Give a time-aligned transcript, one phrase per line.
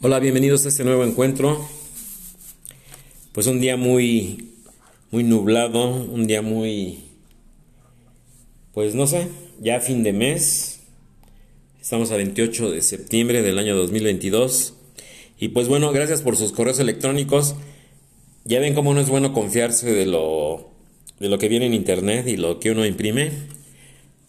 [0.00, 1.68] Hola, bienvenidos a este nuevo encuentro.
[3.32, 4.52] Pues un día muy
[5.10, 7.00] muy nublado, un día muy
[8.72, 9.26] pues no sé,
[9.60, 10.82] ya fin de mes.
[11.80, 14.74] Estamos a 28 de septiembre del año 2022.
[15.40, 17.56] Y pues bueno, gracias por sus correos electrónicos.
[18.44, 20.70] Ya ven cómo no es bueno confiarse de lo
[21.18, 23.32] de lo que viene en internet y lo que uno imprime.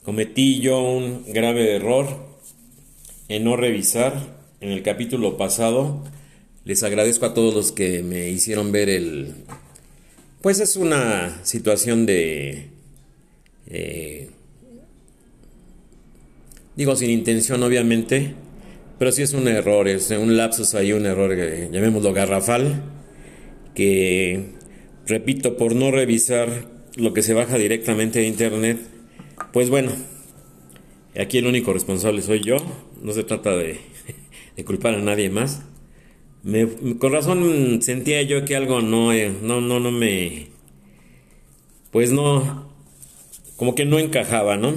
[0.04, 2.08] Cometí yo un grave error
[3.28, 6.04] en no revisar en el capítulo pasado.
[6.66, 9.34] Les agradezco a todos los que me hicieron ver el...
[10.42, 12.70] Pues es una situación de...
[13.68, 14.30] Eh,
[16.76, 18.36] digo sin intención obviamente,
[18.98, 22.84] pero sí es un error, es un lapsus ahí, un error, eh, llamémoslo garrafal,
[23.76, 24.52] que,
[25.06, 28.78] repito, por no revisar lo que se baja directamente de internet,
[29.54, 29.92] pues bueno,
[31.20, 32.58] aquí el único responsable soy yo,
[33.02, 33.80] no se trata de
[34.60, 35.62] de culpar a nadie más.
[37.00, 40.48] Con razón sentía yo que algo no, eh, no, no, no me,
[41.92, 42.70] pues no,
[43.56, 44.74] como que no encajaba, ¿no?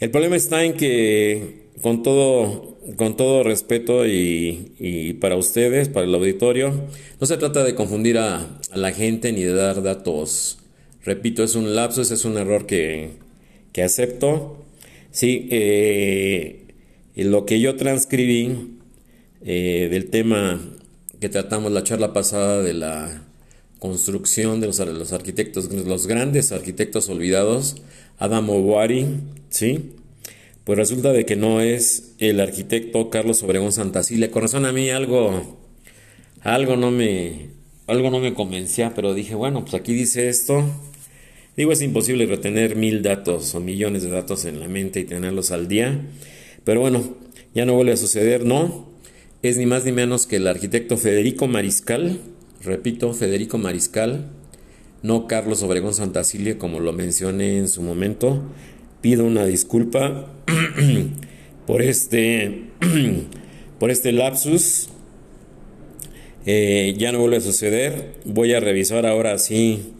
[0.00, 6.06] El problema está en que con todo, con todo respeto y, y para ustedes, para
[6.06, 6.72] el auditorio,
[7.20, 10.58] no se trata de confundir a, la gente ni de dar datos.
[11.04, 13.10] Repito, es un lapsus, es un error que,
[13.72, 14.64] que acepto.
[15.12, 16.66] Sí, eh,
[17.14, 18.79] lo que yo transcribí
[19.42, 20.60] eh, del tema
[21.20, 23.22] que tratamos la charla pasada de la
[23.78, 24.80] construcción de los,
[25.12, 27.76] arquitectos, los grandes arquitectos olvidados,
[28.18, 29.06] Adam Owari,
[29.48, 29.92] ¿sí?
[30.64, 34.30] Pues resulta de que no es el arquitecto Carlos Obregón Santacilia.
[34.30, 35.58] Con razón a mí algo,
[36.42, 37.48] algo no me,
[37.86, 40.64] algo no me convencía, pero dije, bueno, pues aquí dice esto.
[41.56, 45.50] Digo, es imposible retener mil datos o millones de datos en la mente y tenerlos
[45.50, 46.06] al día.
[46.64, 47.16] Pero bueno,
[47.54, 48.89] ya no vuelve a suceder, ¿no?
[49.42, 52.20] Es ni más ni menos que el arquitecto Federico Mariscal,
[52.62, 54.28] repito, Federico Mariscal,
[55.02, 58.42] no Carlos Obregón Santacilia, como lo mencioné en su momento.
[59.00, 60.30] Pido una disculpa
[61.66, 62.64] por este,
[63.78, 64.90] por este lapsus.
[66.44, 68.16] Eh, ya no vuelve a suceder.
[68.26, 69.94] Voy a revisar ahora sí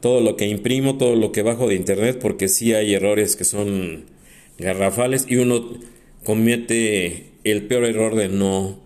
[0.00, 3.44] todo lo que imprimo, todo lo que bajo de internet, porque sí hay errores que
[3.44, 4.04] son
[4.56, 5.80] garrafales y uno
[6.22, 8.83] comete el peor error de no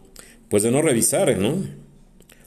[0.48, 1.64] pues de no revisar, ¿no?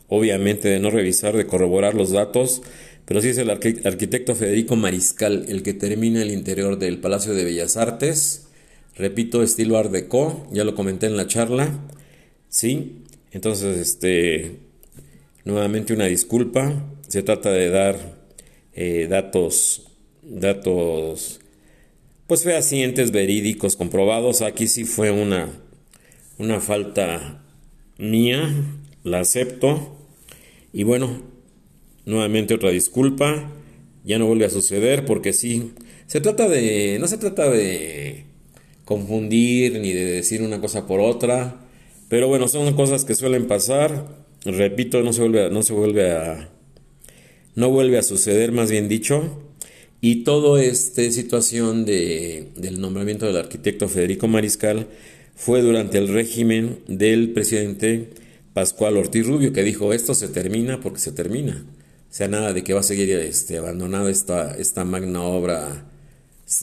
[0.07, 2.61] Obviamente de no revisar, de corroborar los datos,
[3.05, 7.43] pero sí es el arquitecto Federico Mariscal el que termina el interior del Palacio de
[7.43, 8.47] Bellas Artes.
[8.95, 11.79] Repito, estilo Art Deco, ya lo comenté en la charla.
[12.49, 14.57] Sí, entonces, este,
[15.45, 16.85] nuevamente una disculpa.
[17.07, 18.21] Se trata de dar
[18.73, 19.87] eh, datos,
[20.21, 21.39] datos,
[22.27, 24.41] pues fehacientes, verídicos, comprobados.
[24.41, 25.49] Aquí sí fue una,
[26.37, 27.40] una falta
[28.01, 28.49] mía,
[29.03, 29.95] la acepto.
[30.73, 31.21] Y bueno,
[32.05, 33.51] nuevamente otra disculpa.
[34.03, 35.71] Ya no vuelve a suceder porque sí.
[36.07, 36.97] Se trata de.
[36.99, 38.25] No se trata de
[38.83, 41.67] confundir ni de decir una cosa por otra.
[42.09, 44.07] Pero bueno, son cosas que suelen pasar.
[44.43, 46.49] Repito, no se vuelve a, no se vuelve a.
[47.55, 49.43] No vuelve a suceder, más bien dicho.
[49.99, 54.87] Y toda esta situación de, del nombramiento del arquitecto Federico Mariscal
[55.35, 58.09] fue durante el régimen del presidente
[58.53, 61.65] Pascual Ortiz Rubio, que dijo, esto se termina porque se termina.
[62.09, 65.85] O sea, nada de que va a seguir este, abandonada esta, esta magna obra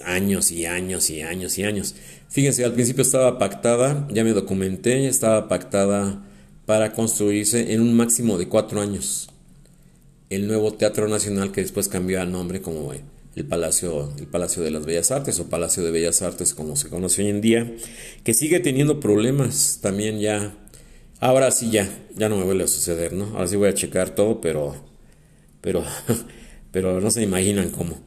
[0.04, 1.94] años y años y años y años.
[2.28, 6.22] Fíjense, al principio estaba pactada, ya me documenté, estaba pactada
[6.66, 9.30] para construirse en un máximo de cuatro años.
[10.28, 12.92] El nuevo Teatro Nacional que después cambió al nombre como
[13.38, 16.88] el Palacio, el Palacio de las Bellas Artes o Palacio de Bellas Artes como se
[16.88, 17.72] conoce hoy en día,
[18.24, 20.56] que sigue teniendo problemas también ya.
[21.20, 23.26] Ahora sí ya, ya no me vuelve a suceder, ¿no?
[23.34, 24.74] Ahora sí voy a checar todo, pero,
[25.60, 25.84] pero,
[26.72, 28.00] pero no se imaginan cómo.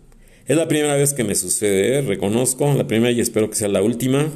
[0.47, 2.01] Es la primera vez que me sucede, ¿eh?
[2.01, 4.29] reconozco, la primera y espero que sea la última.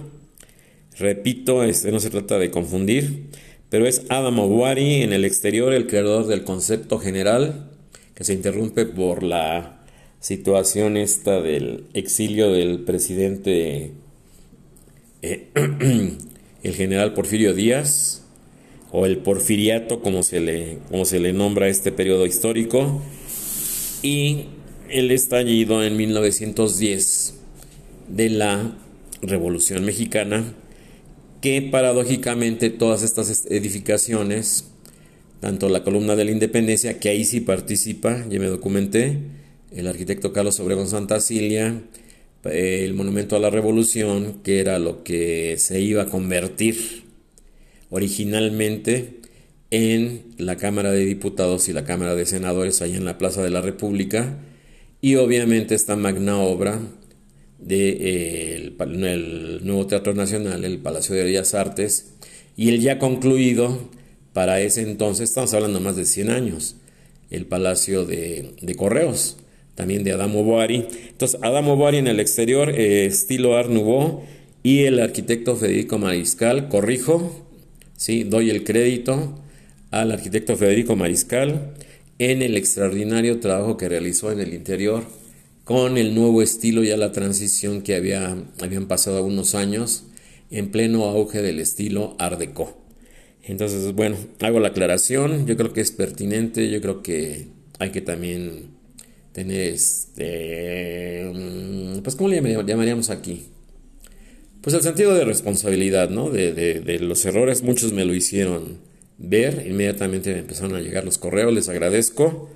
[0.98, 3.28] Repito, este no se trata de confundir,
[3.70, 7.70] pero es Adam Owari en el exterior, el creador del concepto general,
[8.14, 9.75] que se interrumpe por la
[10.25, 13.92] situación esta del exilio del presidente,
[15.22, 15.50] eh,
[16.63, 18.24] el general Porfirio Díaz,
[18.92, 23.04] o el porfiriato como se le, como se le nombra a este periodo histórico,
[24.01, 24.45] y
[24.89, 27.36] el estallido en 1910
[28.07, 28.75] de la
[29.22, 30.56] Revolución Mexicana,
[31.39, 34.72] que paradójicamente todas estas edificaciones,
[35.39, 40.34] tanto la columna de la independencia, que ahí sí participa, ya me documenté, el arquitecto
[40.34, 41.82] Carlos Obregón Santa Cilia,
[42.44, 47.04] el Monumento a la Revolución, que era lo que se iba a convertir
[47.90, 49.22] originalmente
[49.72, 53.50] en la Cámara de Diputados y la Cámara de Senadores, allá en la Plaza de
[53.50, 54.38] la República,
[55.02, 56.80] y obviamente esta magna obra
[57.60, 62.14] del de, eh, nuevo Teatro Nacional, el Palacio de Bellas Artes,
[62.56, 63.90] y el ya concluido
[64.34, 66.76] para ese entonces, estamos hablando más de 100 años,
[67.30, 69.38] el Palacio de, Correos,
[69.75, 70.88] también de Adamo Boari.
[71.10, 74.24] Entonces, Adamo Boari en el exterior, eh, estilo Art Nouveau,
[74.63, 77.45] y el arquitecto Federico Mariscal, corrijo,
[77.95, 78.24] ¿sí?
[78.24, 79.39] doy el crédito
[79.92, 81.74] al arquitecto Federico Mariscal
[82.18, 85.04] en el extraordinario trabajo que realizó en el interior
[85.66, 90.06] con el nuevo estilo y a la transición que había, habían pasado unos años
[90.51, 92.77] en pleno auge del estilo Art Deco.
[93.44, 97.48] Entonces, bueno, hago la aclaración, yo creo que es pertinente, yo creo que
[97.80, 98.75] hay que también
[99.36, 103.48] tener este, mm, pues ¿cómo le llamaríamos aquí?
[104.62, 106.30] Pues el sentido de responsabilidad, ¿no?
[106.30, 108.78] De, de los errores, muchos me lo hicieron
[109.18, 112.50] ver, inmediatamente me empezaron a llegar los correos, les agradezco.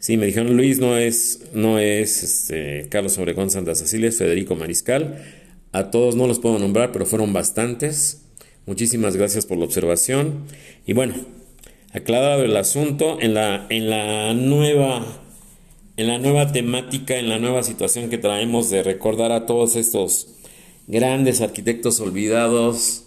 [0.00, 4.56] Sí, me dijeron Luis, no es, no es este, Carlos Obregón Santa Cecilia, es Federico
[4.56, 5.22] Mariscal.
[5.70, 8.22] A todos no los puedo nombrar, pero fueron bastantes.
[8.66, 10.44] Muchísimas gracias por la observación.
[10.86, 11.14] Y bueno,
[11.92, 15.22] aclarado el asunto, en la, en la nueva
[15.96, 20.28] en la nueva temática, en la nueva situación que traemos de recordar a todos estos
[20.86, 23.06] grandes arquitectos olvidados,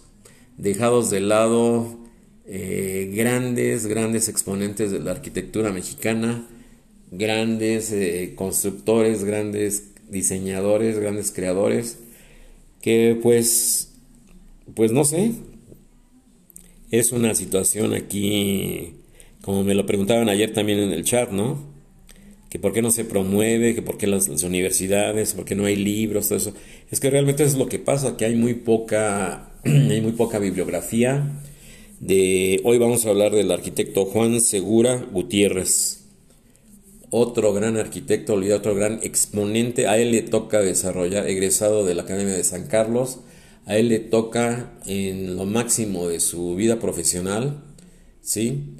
[0.56, 1.98] dejados de lado,
[2.46, 6.48] eh, grandes, grandes exponentes de la arquitectura mexicana,
[7.12, 12.00] grandes eh, constructores, grandes diseñadores, grandes creadores,
[12.82, 13.92] que pues,
[14.74, 15.32] pues no sé,
[16.90, 18.94] es una situación aquí,
[19.42, 21.69] como me lo preguntaban ayer también en el chat, ¿no?
[22.50, 25.76] Que por qué no se promueve, que por qué las, universidades, por qué no hay
[25.76, 26.52] libros, todo eso.
[26.90, 31.40] Es que realmente es lo que pasa, que hay muy poca, hay muy poca bibliografía,
[32.00, 36.00] de hoy vamos a hablar del arquitecto Juan Segura Gutiérrez.
[37.10, 39.86] Otro gran arquitecto, otro gran exponente.
[39.86, 43.20] A él le toca desarrollar, egresado de la Academia de San Carlos.
[43.66, 47.62] A él le toca en lo máximo de su vida profesional,
[48.22, 48.76] ¿sí?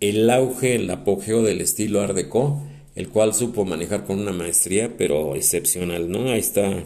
[0.00, 2.62] El auge, el apogeo del estilo Art Deco,
[2.94, 6.30] el cual supo manejar con una maestría, pero excepcional, ¿no?
[6.30, 6.84] Ahí está,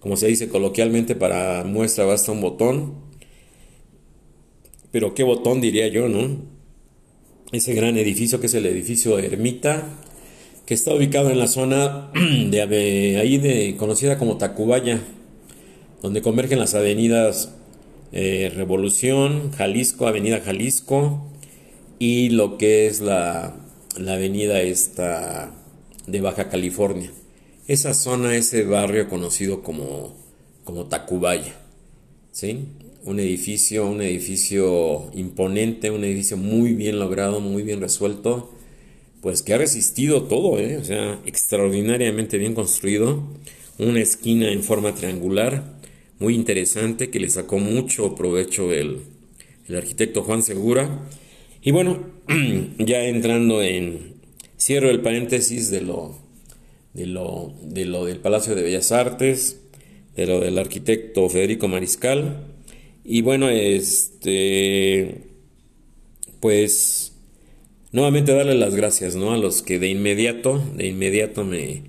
[0.00, 3.10] como se dice coloquialmente, para muestra basta un botón
[4.90, 6.38] pero qué botón diría yo, ¿no?
[7.52, 9.88] Ese gran edificio que es el edificio Ermita,
[10.66, 15.00] que está ubicado en la zona de ahí de conocida como Tacubaya,
[16.02, 17.54] donde convergen las avenidas
[18.12, 21.26] eh, Revolución, Jalisco, Avenida Jalisco
[21.98, 23.56] y lo que es la,
[23.98, 25.54] la avenida esta
[26.06, 27.10] de Baja California.
[27.66, 30.16] Esa zona, ese barrio conocido como,
[30.64, 31.54] como Tacubaya,
[32.32, 32.66] ¿sí?
[33.04, 38.50] un edificio, un edificio imponente, un edificio muy bien logrado, muy bien resuelto,
[39.22, 40.76] pues que ha resistido todo, ¿eh?
[40.76, 43.22] o sea, extraordinariamente bien construido,
[43.78, 45.78] una esquina en forma triangular,
[46.18, 49.00] muy interesante, que le sacó mucho provecho el,
[49.68, 51.08] el arquitecto Juan Segura.
[51.62, 52.06] Y bueno,
[52.78, 54.14] ya entrando en,
[54.58, 56.16] cierro el paréntesis de lo,
[56.94, 59.60] de lo, de lo del Palacio de Bellas Artes,
[60.16, 62.46] de lo del arquitecto Federico Mariscal,
[63.04, 65.22] y bueno, este,
[66.40, 67.12] pues,
[67.92, 69.32] nuevamente darle las gracias, ¿no?
[69.32, 71.82] A los que de inmediato, de inmediato me,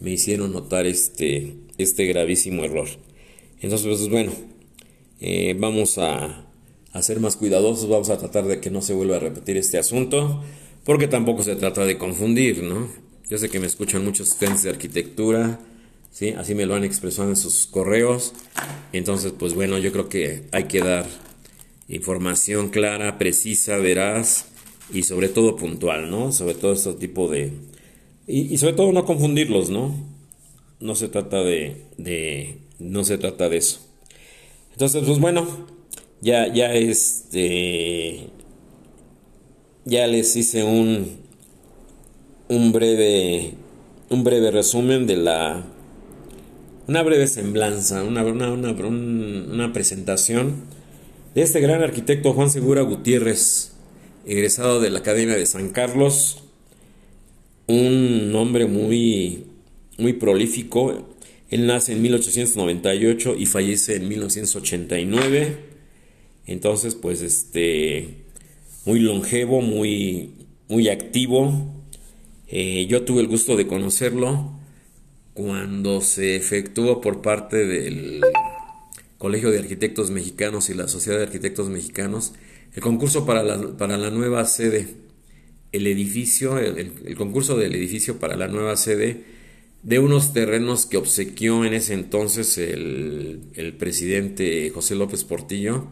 [0.00, 2.88] me hicieron notar este, este gravísimo error.
[3.60, 4.32] Entonces, pues bueno,
[5.20, 6.47] eh, vamos a,
[6.98, 9.78] a ser más cuidadosos, vamos a tratar de que no se vuelva a repetir este
[9.78, 10.42] asunto,
[10.84, 12.88] porque tampoco se trata de confundir, ¿no?
[13.28, 15.60] Yo sé que me escuchan muchos estudiantes de arquitectura,
[16.10, 16.30] ¿sí?
[16.30, 18.32] Así me lo han expresado en sus correos.
[18.92, 21.06] Entonces, pues bueno, yo creo que hay que dar
[21.88, 24.46] información clara, precisa, veraz
[24.92, 26.32] y sobre todo puntual, ¿no?
[26.32, 27.52] Sobre todo este tipo de...
[28.26, 29.94] Y, sobre todo no confundirlos, ¿no?
[30.80, 32.58] No se trata de, de...
[32.78, 33.80] No se trata de eso.
[34.72, 35.46] Entonces, pues bueno,
[36.20, 38.30] ya, ya este...
[39.84, 41.16] Ya les hice un,
[42.48, 43.54] un breve,
[44.10, 45.64] un breve resumen de la
[46.88, 50.62] una breve semblanza, una, una, una, presentación
[51.34, 53.72] de este gran arquitecto Juan Segura Gutiérrez,
[54.26, 56.44] egresado de la Academia de San Carlos,
[57.66, 59.44] un hombre muy,
[59.98, 61.14] muy prolífico.
[61.50, 65.67] Él nace en 1898 y fallece en 1989.
[66.48, 68.24] Entonces, pues, este,
[68.84, 70.32] muy longevo, muy,
[70.66, 71.74] muy activo.
[72.48, 74.58] Eh, yo tuve el gusto de conocerlo
[75.34, 78.22] cuando se efectuó por parte del
[79.18, 82.32] Colegio de Arquitectos Mexicanos y la Sociedad de Arquitectos Mexicanos
[82.74, 84.88] el concurso para la, para la nueva sede,
[85.72, 89.24] el edificio, el, concurso del edificio para la nueva sede
[89.82, 95.88] de unos terrenos que obsequió en ese entonces el, el presidente José López Portillo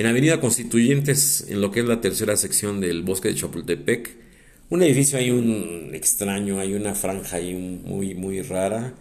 [0.00, 4.16] en Avenida Constituyentes, en lo que es la tercera sección del bosque de Chapultepec.
[4.70, 8.94] Un edificio hay un extraño, hay una franja ahí muy, muy rara,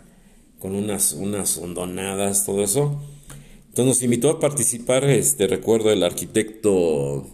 [0.60, 3.01] con unas, unas hondonadas, todo eso.
[3.70, 7.29] Entonces nos invitó a participar, este, recuerdo el arquitecto,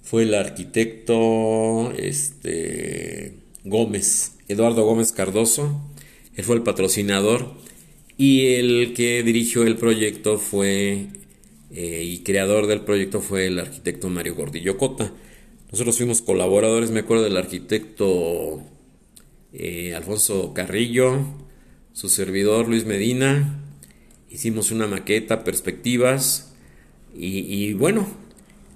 [0.00, 5.80] fue el arquitecto, este, Gómez, Eduardo Gómez Cardoso,
[6.36, 7.52] él fue el patrocinador
[8.16, 11.08] y el que dirigió el proyecto fue
[11.72, 15.12] eh, y creador del proyecto fue el arquitecto Mario Gordillo Cota.
[15.70, 18.62] Nosotros fuimos colaboradores, me acuerdo del arquitecto
[19.52, 21.18] eh, Alfonso Carrillo,
[21.92, 23.62] su servidor Luis Medina,
[24.30, 26.54] hicimos una maqueta, perspectivas,
[27.12, 28.06] y, bueno,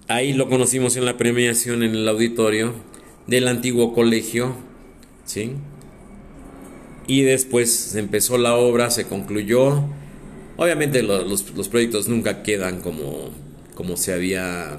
[0.09, 2.75] ahí lo conocimos en la premiación en el auditorio
[3.27, 4.57] del antiguo colegio,
[5.25, 5.53] ¿sí?
[7.07, 9.85] Y después empezó la obra, se concluyó.
[10.57, 13.31] Obviamente los, proyectos nunca quedan como,
[13.75, 14.79] como se había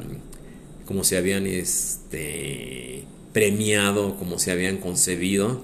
[0.86, 3.04] como se habían este,
[3.34, 5.62] premiado, como se habían concebido.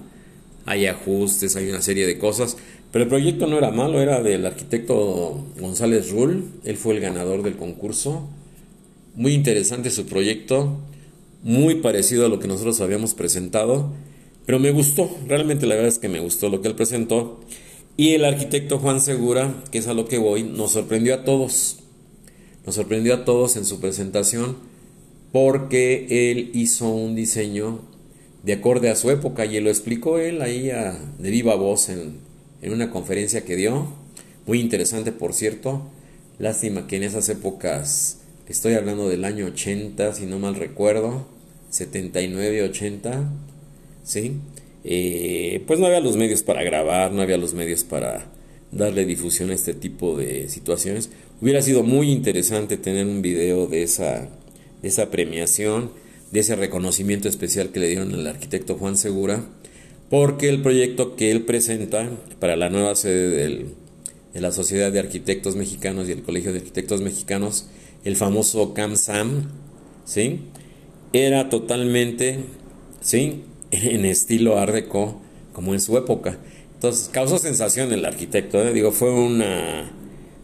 [0.66, 2.56] Hay ajustes, hay una serie de cosas.
[2.90, 6.44] Pero el proyecto no era malo, era del arquitecto González Rull.
[6.64, 8.28] Él fue el ganador del concurso.
[9.14, 10.78] Muy interesante su proyecto,
[11.42, 13.92] muy parecido a lo que nosotros habíamos presentado.
[14.44, 17.40] Pero me gustó, realmente la verdad es que me gustó lo que él presentó.
[17.96, 21.78] Y el arquitecto Juan Segura, que es a lo que voy, nos sorprendió a todos.
[22.64, 24.56] Nos sorprendió a todos en su presentación
[25.32, 27.80] porque él hizo un diseño
[28.42, 30.70] de acorde a su época y lo explicó él ahí
[31.18, 32.18] de viva voz en,
[32.60, 33.88] en una conferencia que dio,
[34.46, 35.82] muy interesante por cierto,
[36.38, 38.18] lástima que en esas épocas,
[38.48, 41.26] estoy hablando del año 80 si no mal recuerdo,
[41.70, 43.32] 79, 80,
[44.04, 44.36] ¿sí?
[44.84, 48.32] Eh, pues no había los medios para grabar, no había los medios para
[48.70, 51.10] darle difusión a este tipo de situaciones.
[51.40, 54.28] Hubiera sido muy interesante tener un video de esa
[54.82, 55.92] de esa premiación,
[56.32, 59.44] de ese reconocimiento especial que le dieron al arquitecto Juan Segura,
[60.10, 62.10] porque el proyecto que él presenta
[62.40, 63.64] para la nueva sede
[64.34, 67.66] de la Sociedad de Arquitectos Mexicanos y el Colegio de Arquitectos Mexicanos,
[68.04, 69.50] el famoso CAMSAM,
[70.04, 70.40] ¿sí?
[71.12, 72.40] era totalmente
[73.00, 73.44] ¿sí?
[73.90, 75.20] en estilo Art Deco,
[75.52, 76.38] como en su época.
[76.74, 78.72] Entonces causó sensación el arquitecto, ¿eh?
[78.72, 79.90] digo, fue una,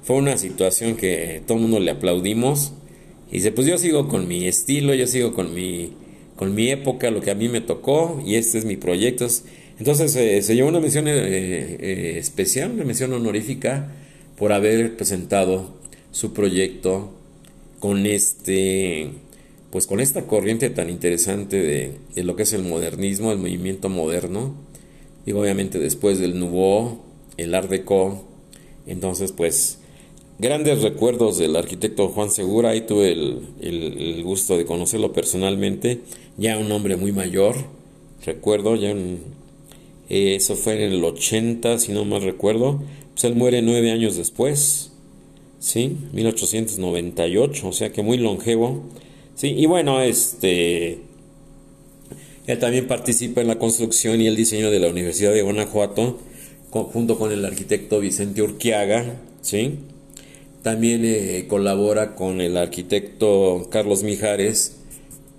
[0.02, 2.72] fue una situación que todo el mundo le aplaudimos
[3.30, 5.92] y dice, pues yo sigo con mi estilo, yo sigo con mi,
[6.36, 9.26] con mi época, lo que a mí me tocó, y este es mi proyecto.
[9.78, 13.92] Entonces eh, se llevó una mención eh, eh, especial, una mención honorífica,
[14.36, 15.74] por haber presentado
[16.10, 17.12] su proyecto
[17.80, 19.10] con este
[19.70, 21.60] pues con esta corriente tan interesante
[22.14, 24.54] de, lo que es el modernismo, el movimiento moderno,
[25.26, 27.00] y obviamente después del Nouveau,
[27.36, 28.24] el Art Deco,
[28.86, 29.78] entonces pues
[30.38, 36.00] grandes recuerdos del arquitecto Juan Segura, ahí tuve el, gusto de conocerlo personalmente,
[36.38, 37.56] ya un hombre muy mayor,
[38.24, 42.80] recuerdo, ya eh, eso fue en el 80, si no mal recuerdo,
[43.12, 44.92] pues él muere nueve años después,
[45.58, 45.96] ¿sí?
[46.12, 48.84] 1898, o sea que muy longevo,
[49.38, 49.54] ¿sí?
[49.56, 50.98] Y bueno, este...
[52.46, 56.18] Él también participa en la construcción y el diseño de la Universidad de Guanajuato,
[56.70, 59.80] junto con el arquitecto Vicente Urquiaga, ¿sí?
[60.62, 64.76] También eh, colabora con el arquitecto Carlos Mijares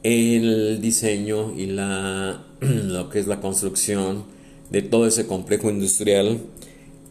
[0.04, 4.26] en el diseño y la, lo que es la construcción
[4.70, 6.40] de todo ese complejo industrial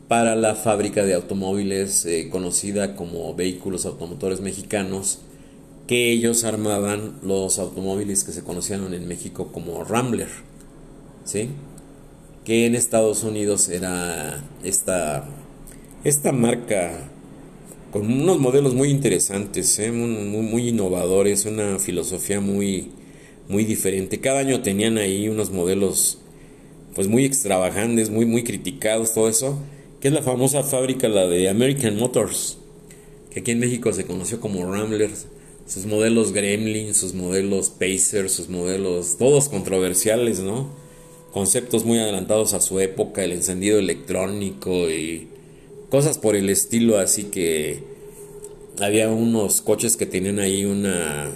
[0.06, 5.18] para la fábrica de automóviles eh, conocida como Vehículos Automotores Mexicanos,
[5.88, 10.28] que ellos armaban los automóviles que se conocían en México como Rambler,
[11.24, 11.48] ¿sí?
[12.44, 15.26] que en Estados Unidos era esta,
[16.04, 17.10] esta marca
[17.90, 19.90] con unos modelos muy interesantes, ¿eh?
[19.90, 22.90] muy, innovadores, una filosofía muy,
[23.48, 24.20] muy diferente.
[24.20, 26.18] Cada año tenían ahí unos modelos
[26.94, 29.58] pues muy extravagantes, muy, muy criticados, todo eso,
[30.00, 32.58] que es la famosa fábrica, la de American Motors,
[33.30, 35.26] que aquí en México se conoció como Ramblers,
[35.68, 40.70] sus modelos Gremlin, sus modelos Pacer, sus modelos, todos controversiales, ¿no?
[41.32, 45.28] Conceptos muy adelantados a su época, el encendido electrónico y
[45.90, 47.82] cosas por el estilo, así que
[48.80, 51.30] había unos coches que tenían ahí una,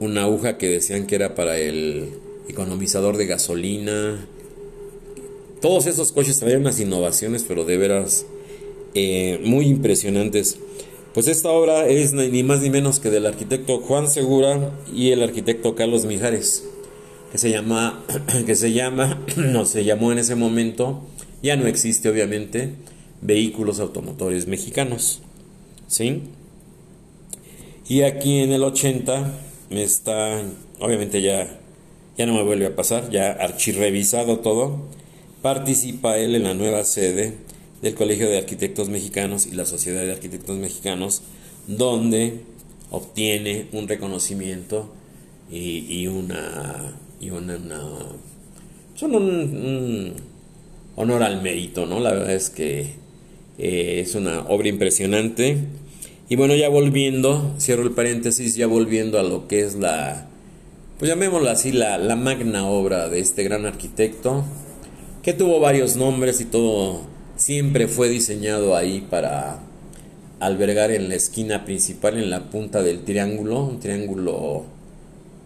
[0.00, 2.10] una aguja que decían que era para el
[2.46, 4.26] economizador de gasolina.
[5.62, 8.26] Todos esos coches traían unas innovaciones, pero de veras
[8.94, 10.58] eh, muy impresionantes.
[11.14, 15.24] Pues esta obra es ni más ni menos que del arquitecto Juan Segura y el
[15.24, 16.64] arquitecto Carlos Mijares,
[17.32, 18.04] que se llama,
[18.46, 21.02] que se llama, no se llamó en ese momento,
[21.42, 22.74] ya no existe obviamente,
[23.22, 25.20] Vehículos Automotores Mexicanos,
[25.88, 26.22] ¿sí?
[27.88, 29.34] Y aquí en el 80
[29.70, 30.40] me está,
[30.78, 31.58] obviamente ya,
[32.16, 34.78] ya no me vuelve a pasar, ya archirrevisado todo,
[35.42, 37.49] participa él en la nueva sede
[37.82, 41.22] del Colegio de Arquitectos Mexicanos y la Sociedad de Arquitectos Mexicanos,
[41.66, 42.40] donde
[42.90, 44.92] obtiene un reconocimiento
[45.50, 47.58] y, una, y una,
[48.94, 50.14] son un,
[50.96, 51.98] honor al mérito, ¿no?
[52.00, 52.92] La verdad es que
[53.58, 55.58] eh, es una obra impresionante.
[56.28, 60.28] Y bueno, ya volviendo, cierro el paréntesis, ya volviendo a lo que es la,
[60.98, 64.44] pues llamémosla así, la, la magna obra de este gran arquitecto,
[65.24, 67.09] que tuvo varios nombres y todo
[67.40, 69.60] siempre fue diseñado ahí para
[70.40, 74.64] albergar en la esquina principal, en la punta del triángulo, un triángulo,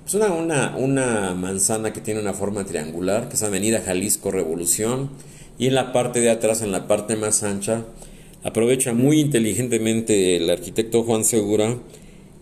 [0.02, 5.10] pues una, una, una manzana que tiene una forma triangular, que es Avenida Jalisco Revolución,
[5.56, 7.84] y en la parte de atrás, en la parte más ancha,
[8.42, 11.78] aprovecha muy inteligentemente el arquitecto Juan Segura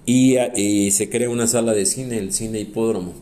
[0.07, 3.13] y se crea una sala de cine, el cine hipódromo.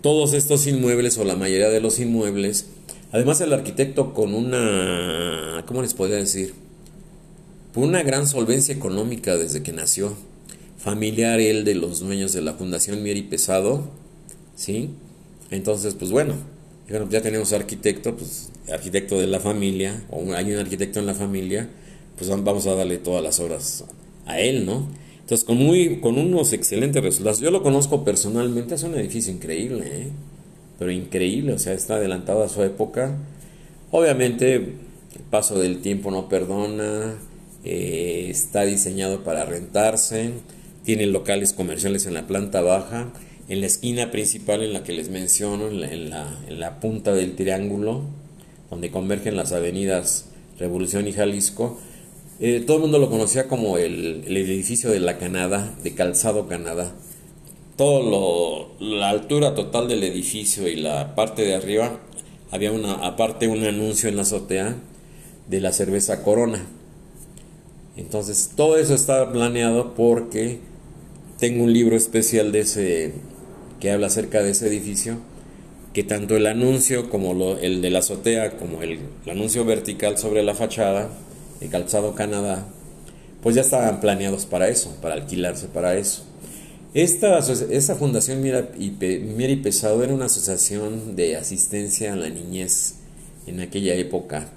[0.00, 2.66] Todos estos inmuebles, o la mayoría de los inmuebles,
[3.12, 6.54] Además el arquitecto con una, ¿cómo les podría decir?
[7.72, 10.14] Por una gran solvencia económica desde que nació.
[10.78, 13.88] Familiar él de los dueños de la Fundación Mieri Pesado,
[14.54, 14.90] ¿sí?
[15.50, 16.34] Entonces, pues bueno,
[17.10, 21.68] ya tenemos arquitecto, pues arquitecto de la familia, o hay un arquitecto en la familia,
[22.16, 23.84] pues vamos a darle todas las obras
[24.26, 24.88] a él, ¿no?
[25.20, 27.40] Entonces, con, muy, con unos excelentes resultados.
[27.40, 30.08] Yo lo conozco personalmente, es un edificio increíble, ¿eh?
[30.78, 33.16] Pero increíble, o sea, está adelantado a su época.
[33.90, 37.16] Obviamente, el paso del tiempo no perdona,
[37.64, 40.32] eh, está diseñado para rentarse,
[40.84, 43.12] tiene locales comerciales en la planta baja,
[43.48, 48.02] en la esquina principal en la que les menciono, en la, punta del triángulo,
[48.70, 50.26] donde convergen las avenidas
[50.58, 51.78] Revolución y Jalisco.
[52.40, 56.48] Eh, todo el mundo lo conocía como el, el edificio de la Canadá, de Calzado
[56.48, 56.92] Canadá
[57.76, 62.00] todo lo, la altura total del edificio y la parte de arriba,
[62.50, 64.76] había una, aparte un anuncio en la azotea
[65.48, 66.66] de la cerveza Corona.
[67.96, 70.58] Entonces, todo eso está planeado porque
[71.38, 73.14] tengo un libro especial de ese
[73.80, 75.18] que habla acerca de ese edificio,
[75.92, 80.16] que tanto el anuncio como lo, el de la azotea, como el, el anuncio vertical
[80.18, 81.10] sobre la fachada
[81.60, 82.66] de Calzado Canadá,
[83.42, 86.24] pues ya estaban planeados para eso, para alquilarse para eso.
[86.96, 87.42] Esta,
[87.94, 92.94] fundación Mira y, Pesado era una asociación de asistencia a la niñez
[93.46, 94.48] en aquella época.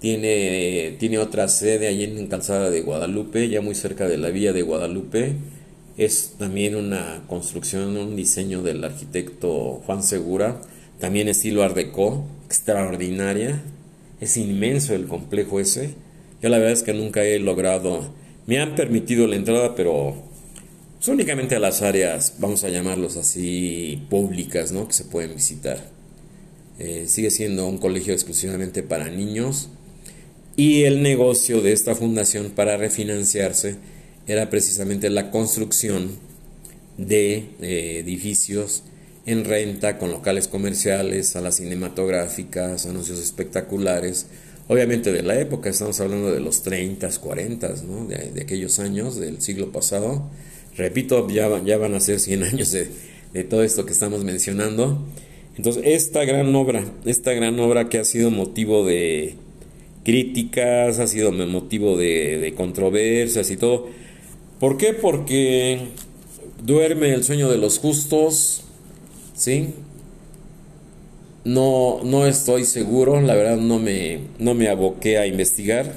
[0.00, 4.54] Tiene, tiene otra sede allí en Calzada de Guadalupe, ya muy cerca de la villa
[4.54, 5.34] de Guadalupe.
[5.98, 10.62] Es también una construcción, un diseño del arquitecto Juan Segura,
[10.98, 13.60] también estilo Art Deco, extraordinaria.
[14.18, 15.90] Es inmenso el complejo ese.
[16.40, 18.14] Yo la verdad es que nunca he logrado,
[18.46, 20.24] me han permitido la entrada, pero
[21.08, 24.86] únicamente a las áreas, vamos a llamarlos así, públicas, ¿no?
[24.86, 25.90] Que se pueden visitar.
[26.78, 29.70] Eh, sigue siendo un colegio exclusivamente para niños
[30.56, 33.76] y el negocio de esta fundación para refinanciarse
[34.26, 36.10] era precisamente la construcción
[36.98, 38.82] de eh, edificios
[39.26, 44.26] en renta con locales comerciales, salas cinematográficas, anuncios espectaculares,
[44.68, 48.06] obviamente de la época, estamos hablando de los 30, 40, ¿no?
[48.06, 50.30] de, de aquellos años del siglo pasado,
[50.76, 55.04] Repito, ya, ya van a ser 100 años de, todo esto que estamos mencionando.
[55.56, 59.34] Entonces, esta gran obra, esta gran obra que ha sido motivo de
[60.04, 63.88] críticas, ha sido motivo de, controversias y todo.
[64.60, 64.92] ¿Por qué?
[64.92, 65.80] Porque
[66.64, 68.64] duerme el sueño de los justos,
[69.34, 69.70] ¿sí?
[71.44, 75.92] No, no estoy seguro, la verdad no me, no me aboqué a investigar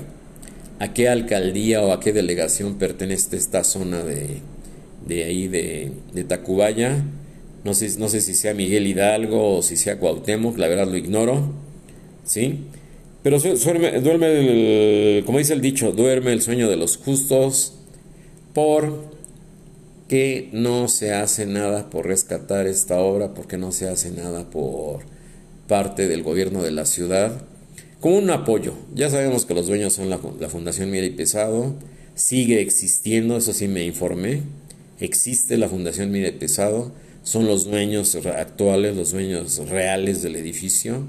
[0.79, 4.41] a qué alcaldía o a qué delegación pertenece esta zona de,
[5.09, 5.91] de ahí de,
[6.27, 7.03] Tacubaya.
[7.65, 10.95] No sé, no sé si sea Miguel Hidalgo o si sea Cuauhtémoc, la verdad lo
[10.95, 11.51] ignoro.
[12.23, 12.59] ¿Sí?
[13.21, 17.73] Pero duerme, como dice el dicho, duerme el sueño de los justos
[18.53, 19.09] por
[20.07, 25.01] que no se hace nada por rescatar esta obra, porque no se hace nada por
[25.67, 27.43] parte del gobierno de la ciudad,
[27.99, 28.73] como un apoyo.
[28.95, 31.75] Ya sabemos que los dueños son la, la Fundación Mira y Pesado,
[32.15, 34.41] sigue existiendo, eso sí me informé,
[34.99, 36.91] existe la Fundación Mire Pesado,
[37.23, 41.05] son los dueños actuales, los dueños reales del edificio,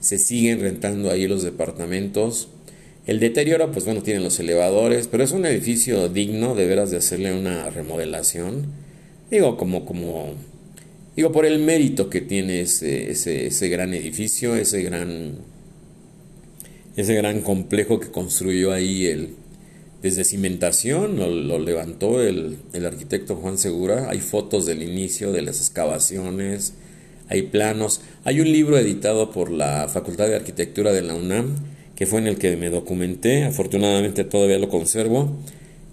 [0.00, 2.48] se siguen rentando ahí los departamentos
[3.06, 6.96] El deterioro, pues bueno, tiene los elevadores, pero es un edificio digno de veras de
[6.96, 8.66] hacerle una remodelación.
[9.30, 10.32] Digo, como, como,
[11.14, 15.34] digo, por el mérito que tiene ese, ese, ese gran edificio, ese gran,
[16.96, 19.34] ese gran complejo que construyó ahí el,
[20.04, 24.08] desde cimentación, lo, levantó el, el, arquitecto Juan Segura.
[24.10, 26.74] Hay fotos del inicio de las excavaciones,
[27.28, 28.02] hay planos.
[28.22, 31.56] Hay un libro editado por la Facultad de Arquitectura de la UNAM
[31.96, 35.36] que fue en el que me documenté, afortunadamente todavía lo conservo,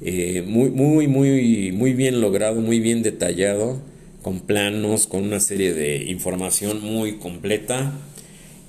[0.02, 3.80] eh, muy, muy, muy, muy bien logrado, muy bien detallado,
[4.24, 7.94] con planos, con una serie de información muy completa,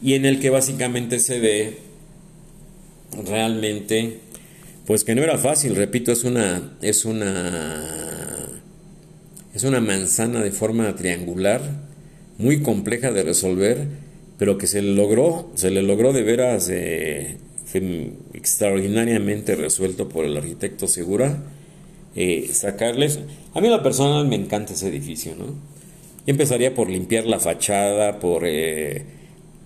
[0.03, 1.79] y en el que básicamente se ve
[3.25, 4.19] realmente,
[4.87, 8.49] pues que no era fácil, repito, es una, es una,
[9.55, 11.61] es una manzana de forma triangular,
[12.39, 13.87] muy compleja de resolver,
[14.39, 17.37] pero que se le logró, se le logró de veras eh,
[18.35, 21.43] extraordinariamente resuelto por el arquitecto Segura,
[22.17, 23.21] eh, sacarles...
[23.55, 25.47] A mí la persona me encanta ese edificio, ¿no?
[25.47, 28.43] Yo empezaría por limpiar la fachada, por...
[28.47, 29.05] Eh,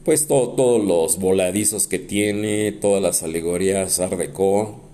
[0.04, 4.85] pues todos los voladizos que tiene, todas las alegorías Art Deco,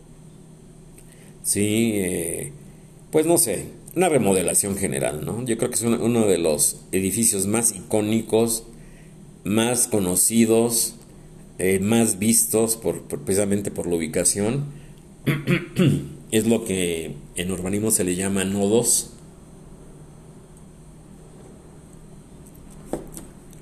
[1.42, 2.52] sí,
[3.10, 5.44] pues no sé, una remodelación general, ¿no?
[5.44, 8.64] Yo creo que es uno de los edificios más icónicos
[9.44, 10.94] más conocidos,
[11.58, 14.66] eh, más vistos por, precisamente por la ubicación.
[16.30, 19.10] es lo que en urbanismo se le llama nodos.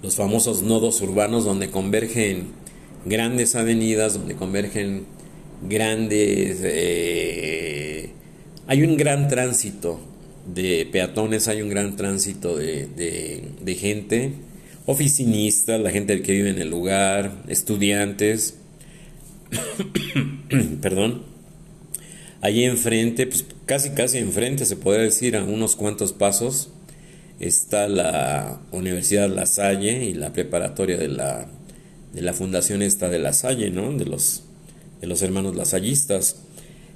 [0.02, 2.48] Los famosos nodos urbanos donde convergen
[3.04, 5.04] grandes avenidas, donde convergen
[5.68, 6.58] grandes...
[6.62, 8.10] Eh,
[8.66, 10.00] hay un gran tránsito
[10.46, 14.32] de peatones, hay un gran tránsito de, de gente
[14.90, 18.56] oficinistas, la gente que vive en el lugar, estudiantes.
[20.82, 21.22] Perdón.
[22.40, 26.70] Allí enfrente, pues casi casi enfrente, se podría decir a unos cuantos pasos,
[27.38, 31.46] está la Universidad La Salle y la preparatoria de la,
[32.14, 33.92] de la fundación esta de La Salle, ¿no?
[33.92, 34.44] De los,
[35.00, 36.42] de los hermanos lasallistas.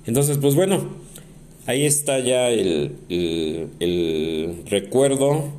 [0.07, 0.91] Entonces, pues bueno,
[1.67, 5.51] ahí está ya el, el, recuerdo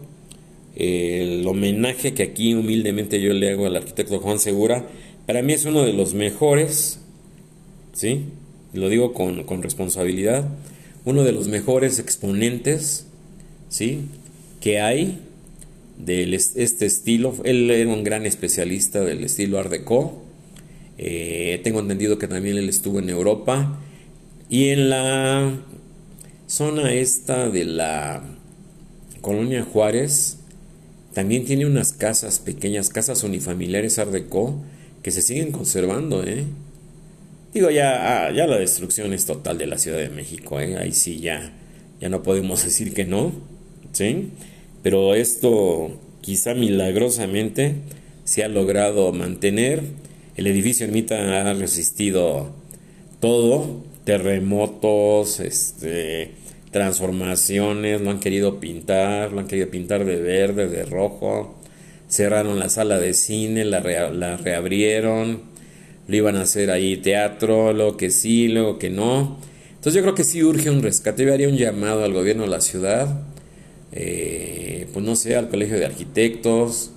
[0.76, 4.86] el homenaje que aquí humildemente yo le hago al arquitecto Juan Segura,
[5.26, 7.00] para mí es uno de los mejores,
[7.94, 8.26] ¿sí?
[8.74, 10.48] Lo digo con, responsabilidad,
[11.06, 13.08] uno de los mejores exponentes,
[13.70, 14.02] ¿sí?
[14.60, 15.20] Que hay
[15.98, 17.34] de este estilo.
[17.46, 20.22] Él era un gran especialista del estilo Art Deco.
[20.98, 23.80] Eh, tengo entendido que también él estuvo en Europa.
[24.50, 25.58] Y en la
[26.48, 28.24] zona esta de la
[29.22, 30.38] colonia Juárez,
[31.14, 34.62] también tiene unas casas pequeñas, casas unifamiliares Art Deco,
[35.02, 36.44] que se siguen conservando, ¿eh?
[37.54, 40.78] Digo, ya, ah, ya la destrucción es total de la Ciudad de México, ¿eh?
[40.78, 41.54] Ahí sí ya,
[42.02, 43.32] ya no podemos decir que no,
[43.94, 44.32] ¿sí?
[44.84, 47.76] Pero esto quizá milagrosamente
[48.26, 49.84] se ha logrado mantener.
[50.36, 52.52] El edificio Ermita ha resistido
[53.22, 56.32] todo, terremotos, este
[56.72, 61.56] transformaciones, lo han querido pintar, lo han querido pintar de verde, de rojo,
[62.10, 63.80] cerraron la sala de cine, la,
[64.12, 65.44] la reabrieron,
[66.06, 69.38] lo iban a hacer ahí teatro, luego que sí, luego que no.
[69.70, 72.50] Entonces yo creo que sí urge un rescate, yo haría un llamado al gobierno de
[72.50, 73.22] la ciudad,
[73.94, 76.92] eh, pues no sé, al colegio de arquitectos,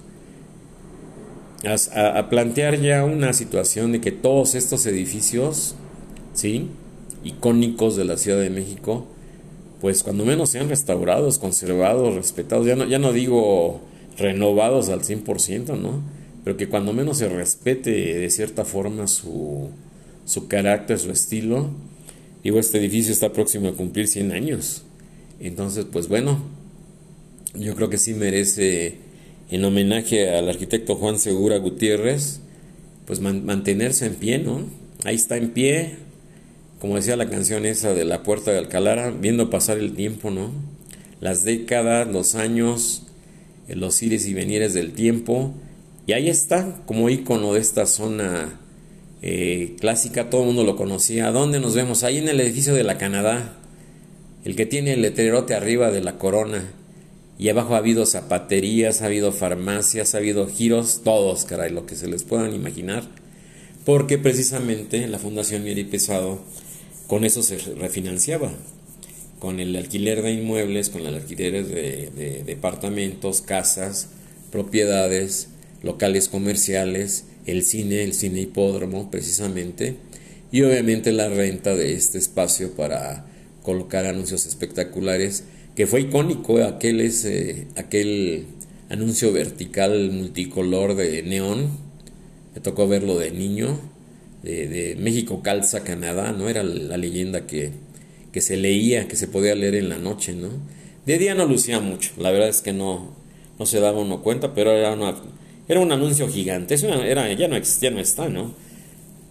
[1.64, 5.74] a, plantear ya una situación de que todos estos edificios,
[6.34, 6.68] ¿sí?
[7.24, 9.06] icónicos de la Ciudad de México,
[9.80, 13.80] pues cuando menos sean restaurados, conservados, respetados, ya no, ya no digo
[14.16, 16.02] renovados al 100%, ¿no?
[16.44, 19.70] Pero que cuando menos se respete de cierta forma su,
[20.28, 21.70] su carácter, su estilo.
[22.44, 24.84] Digo, este edificio está próximo a cumplir 100 años.
[25.40, 26.38] Entonces, pues bueno,
[27.54, 28.98] yo creo que sí merece,
[29.50, 32.40] en homenaje al arquitecto Juan Segura Gutiérrez,
[33.06, 34.64] pues mantenerse en pie, ¿no?
[35.04, 35.96] Ahí está en pie,
[36.78, 40.50] como decía la canción esa de La Puerta de Alcalá, viendo pasar el tiempo, ¿no?
[41.20, 43.04] Las décadas, los años,
[43.68, 45.54] eh, los ires y venires del tiempo.
[46.06, 48.60] Y ahí está, como icono de esta zona
[49.22, 51.30] eh, clásica, todo el mundo lo conocía.
[51.32, 52.04] ¿Dónde nos vemos?
[52.04, 53.56] Ahí en el edificio de la Canadá,
[54.44, 56.64] el que tiene el letrerote arriba de la corona.
[57.38, 61.94] Y abajo ha habido zapaterías, ha habido farmacias, ha habido giros, todos, caray, lo que
[61.94, 63.04] se les puedan imaginar.
[63.84, 66.40] Porque precisamente la Fundación Mieri Pesado
[67.06, 68.52] con eso se refinanciaba,
[69.38, 74.08] con el alquiler de inmuebles, con el alquiler de, departamentos, casas,
[74.52, 75.48] propiedades,
[75.82, 79.96] locales comerciales, el cine, el cine hipódromo precisamente,
[80.52, 83.26] y obviamente la renta de este espacio para
[83.62, 85.44] colocar anuncios espectaculares,
[85.78, 88.46] que fue icónico aquel, ese, aquel
[88.88, 91.68] anuncio vertical multicolor de neón,
[92.52, 93.78] me tocó verlo de niño,
[94.42, 96.48] de, México calza Canadá, ¿no?
[96.48, 97.70] Era la leyenda que,
[98.32, 100.48] que se leía, que se podía leer en la noche, ¿no?
[101.06, 103.14] De día no lucía mucho, la verdad es que no,
[103.56, 105.14] no se daba uno cuenta, pero era, una,
[105.68, 108.52] era un anuncio gigante, eso era, ya, no, ya no está, ¿no?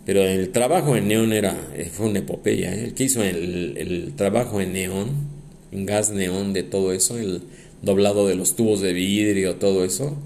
[0.05, 1.57] Pero el trabajo en neón era,
[1.91, 2.73] fue una epopeya.
[2.73, 2.85] ¿eh?
[2.85, 5.35] El que hizo el, trabajo en neón,
[5.85, 7.43] gas neón de todo eso, el
[7.81, 10.17] doblado de los tubos de vidrio, todo eso,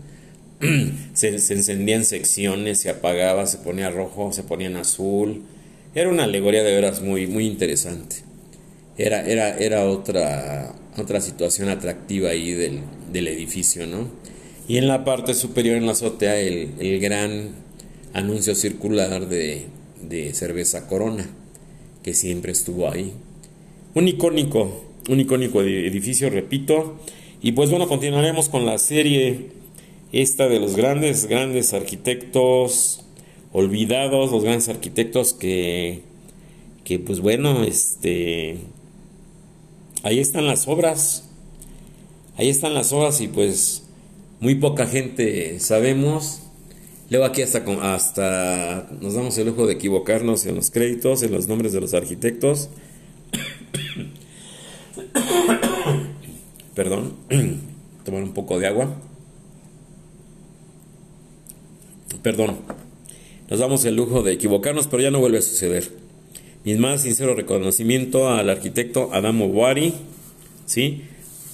[1.14, 5.44] se, se encendían secciones, se apagaba, se ponía rojo, se ponía en azul.
[5.96, 8.18] Era una alegoría de veras muy, muy interesante.
[8.98, 14.08] Era, era, era otra, otra situación atractiva ahí del, del edificio, ¿no?
[14.68, 17.50] Y en la parte superior, en la azotea, el, el gran
[18.14, 19.66] anuncio circular de,
[20.08, 21.28] de cerveza Corona,
[22.04, 23.14] que siempre estuvo ahí.
[23.94, 26.98] Un icónico, un icónico edificio, repito.
[27.42, 29.48] Y pues bueno, continuaremos con la serie
[30.12, 33.04] esta de los grandes, grandes arquitectos
[33.54, 36.02] olvidados, los grandes arquitectos que,
[36.84, 38.58] que pues bueno, este,
[40.04, 41.30] ahí están las obras,
[42.38, 43.84] ahí están las obras y pues
[44.40, 46.42] muy poca gente sabemos
[47.12, 47.60] Luego aquí hasta,
[47.94, 51.94] hasta nos damos el lujo de equivocarnos en los créditos, en los nombres de los
[51.94, 52.70] arquitectos.
[56.82, 57.14] Perdón,
[58.06, 58.92] tomar un poco de agua.
[62.24, 62.58] Perdón,
[63.52, 65.92] nos damos el lujo de equivocarnos, pero ya no vuelve a suceder.
[66.64, 69.94] Mi más sincero reconocimiento al arquitecto Adamo Wari,
[70.66, 71.04] ¿sí?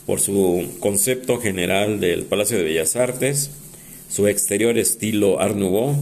[0.05, 3.51] por su concepto general del Palacio de Bellas Artes
[4.09, 5.93] su exterior estilo Art Nouveau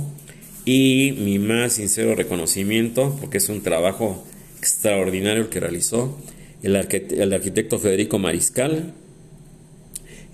[0.65, 4.23] y mi más sincero reconocimiento, porque es un trabajo
[4.59, 6.15] extraordinario el que realizó
[6.61, 8.93] el, arquitecto Federico Mariscal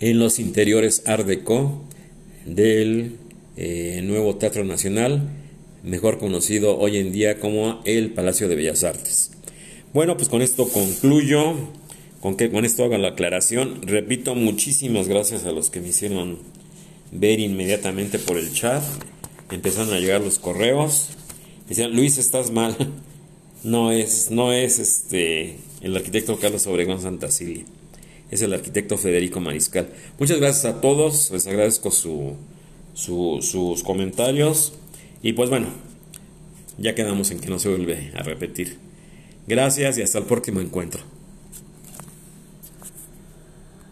[0.01, 1.83] en los interiores Art Deco
[2.45, 3.17] del
[3.55, 5.29] eh, nuevo Teatro Nacional,
[5.83, 9.31] mejor conocido hoy en día como el Palacio de Bellas Artes.
[9.93, 11.53] Bueno, pues con esto concluyo,
[12.19, 13.83] con que con esto haga la aclaración.
[13.83, 16.39] Repito, muchísimas gracias a los que me hicieron
[17.11, 18.83] ver inmediatamente por el chat.
[19.51, 21.09] Empezaron a llegar los correos.
[21.69, 22.75] Decían, Luis, estás mal.
[23.63, 27.63] No es, no es este el arquitecto Carlos Obregón Santacilia.
[28.31, 29.89] Es el arquitecto Federico Mariscal.
[30.17, 31.29] Muchas gracias a todos.
[31.31, 32.35] Les agradezco su,
[32.93, 34.73] sus comentarios.
[35.21, 35.67] Y pues bueno,
[36.77, 38.77] ya quedamos en que no se vuelve a repetir.
[39.47, 41.10] Gracias y hasta el próximo encuentro.